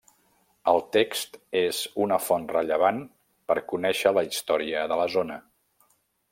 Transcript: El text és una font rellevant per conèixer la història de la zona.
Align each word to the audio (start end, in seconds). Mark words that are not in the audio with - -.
El 0.71 0.79
text 0.95 1.37
és 1.59 1.81
una 2.07 2.17
font 2.29 2.49
rellevant 2.55 3.03
per 3.51 3.59
conèixer 3.75 4.17
la 4.19 4.27
història 4.31 4.91
de 4.95 5.01
la 5.05 5.07
zona. 5.19 5.41